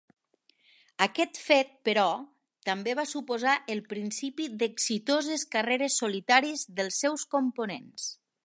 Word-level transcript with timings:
Aquest 1.05 1.35
fet, 1.41 1.75
però, 1.89 2.05
també 2.71 2.97
va 3.01 3.05
suposar 3.11 3.55
el 3.75 3.83
principi 3.93 4.49
d'exitoses 4.63 5.47
carreres 5.57 6.03
solitàries 6.05 6.69
dels 6.81 7.03
seus 7.05 7.29
components. 7.37 8.13